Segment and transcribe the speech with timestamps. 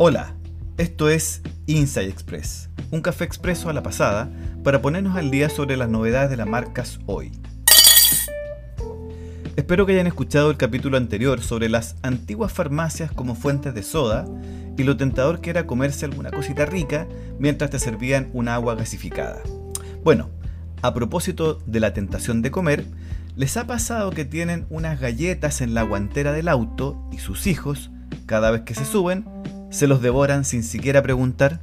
[0.00, 0.36] Hola,
[0.76, 4.30] esto es Inside Express, un café expreso a la pasada
[4.62, 7.32] para ponernos al día sobre las novedades de las marcas hoy.
[9.56, 14.24] Espero que hayan escuchado el capítulo anterior sobre las antiguas farmacias como fuentes de soda
[14.76, 17.08] y lo tentador que era comerse alguna cosita rica
[17.40, 19.42] mientras te servían una agua gasificada.
[20.04, 20.30] Bueno,
[20.80, 22.86] a propósito de la tentación de comer,
[23.34, 27.90] ¿les ha pasado que tienen unas galletas en la guantera del auto y sus hijos,
[28.26, 29.24] cada vez que se suben,
[29.70, 31.60] se los devoran sin siquiera preguntar?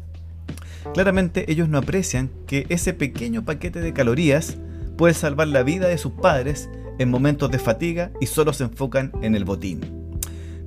[0.93, 4.57] Claramente ellos no aprecian que ese pequeño paquete de calorías
[4.97, 9.11] puede salvar la vida de sus padres en momentos de fatiga y solo se enfocan
[9.21, 9.81] en el botín.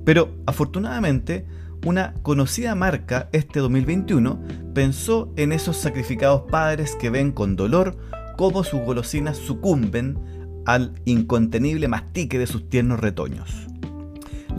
[0.05, 1.45] Pero afortunadamente,
[1.85, 4.39] una conocida marca este 2021
[4.73, 7.97] pensó en esos sacrificados padres que ven con dolor
[8.37, 10.17] cómo sus golosinas sucumben
[10.65, 13.67] al incontenible mastique de sus tiernos retoños.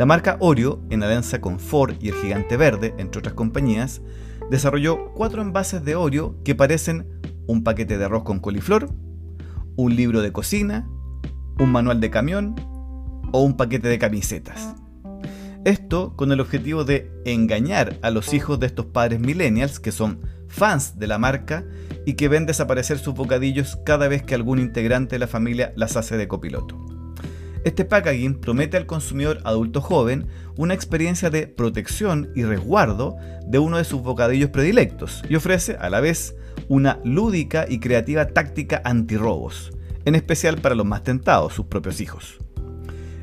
[0.01, 4.01] La marca Oreo, en alianza con Ford y el Gigante Verde, entre otras compañías,
[4.51, 7.07] desarrolló cuatro envases de Oreo que parecen
[7.47, 8.89] un paquete de arroz con coliflor,
[9.77, 10.89] un libro de cocina,
[11.59, 12.55] un manual de camión
[13.31, 14.75] o un paquete de camisetas.
[15.67, 20.23] Esto con el objetivo de engañar a los hijos de estos padres millennials que son
[20.49, 21.67] fans de la marca
[22.07, 25.99] y que ven desaparecer sus bocadillos cada vez que algún integrante de la familia las
[25.99, 26.90] hace de copiloto.
[27.63, 33.77] Este packaging promete al consumidor adulto joven una experiencia de protección y resguardo de uno
[33.77, 36.35] de sus bocadillos predilectos y ofrece a la vez
[36.69, 39.73] una lúdica y creativa táctica antirrobos,
[40.07, 42.39] en especial para los más tentados, sus propios hijos.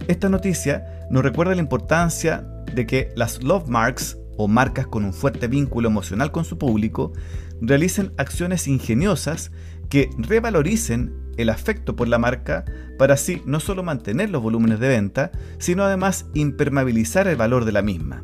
[0.07, 5.13] Esta noticia nos recuerda la importancia de que las love marks o marcas con un
[5.13, 7.11] fuerte vínculo emocional con su público
[7.59, 9.51] realicen acciones ingeniosas
[9.89, 12.65] que revaloricen el afecto por la marca
[12.97, 17.71] para así no solo mantener los volúmenes de venta, sino además impermeabilizar el valor de
[17.71, 18.23] la misma.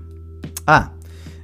[0.66, 0.94] Ah,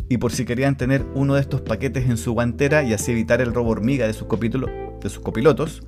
[0.10, 3.42] y por si querían tener uno de estos paquetes en su guantera y así evitar
[3.42, 5.84] el robo hormiga de sus, copilotos,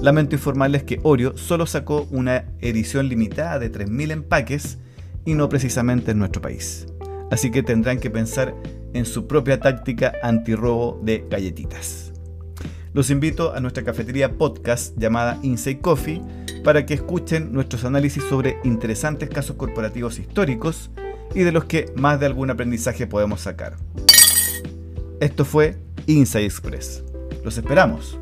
[0.00, 4.78] lamento informarles que Oreo solo sacó una edición limitada de 3.000 empaques
[5.24, 6.86] y no precisamente en nuestro país.
[7.32, 8.54] Así que tendrán que pensar
[8.92, 12.13] en su propia táctica antirrobo de galletitas.
[12.94, 16.22] Los invito a nuestra cafetería podcast llamada Inside Coffee
[16.62, 20.92] para que escuchen nuestros análisis sobre interesantes casos corporativos históricos
[21.34, 23.74] y de los que más de algún aprendizaje podemos sacar.
[25.18, 27.02] Esto fue Inside Express.
[27.42, 28.16] Los esperamos.